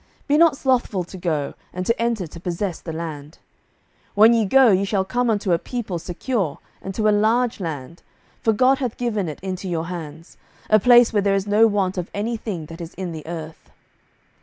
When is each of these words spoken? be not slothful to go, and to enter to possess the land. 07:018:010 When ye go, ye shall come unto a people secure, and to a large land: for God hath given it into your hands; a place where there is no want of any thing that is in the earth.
be 0.27 0.35
not 0.35 0.57
slothful 0.57 1.03
to 1.03 1.15
go, 1.15 1.53
and 1.71 1.85
to 1.85 2.01
enter 2.01 2.25
to 2.25 2.39
possess 2.39 2.79
the 2.81 2.91
land. 2.91 3.37
07:018:010 4.15 4.15
When 4.15 4.33
ye 4.33 4.45
go, 4.45 4.69
ye 4.71 4.83
shall 4.83 5.05
come 5.05 5.29
unto 5.29 5.51
a 5.53 5.59
people 5.59 5.99
secure, 5.99 6.57
and 6.81 6.95
to 6.95 7.07
a 7.07 7.11
large 7.13 7.59
land: 7.59 8.01
for 8.41 8.51
God 8.51 8.79
hath 8.79 8.97
given 8.97 9.29
it 9.29 9.39
into 9.41 9.69
your 9.69 9.85
hands; 9.85 10.37
a 10.71 10.79
place 10.79 11.13
where 11.13 11.21
there 11.21 11.35
is 11.35 11.45
no 11.45 11.67
want 11.67 11.99
of 11.99 12.09
any 12.15 12.35
thing 12.35 12.65
that 12.65 12.81
is 12.81 12.95
in 12.95 13.11
the 13.11 13.27
earth. 13.27 13.69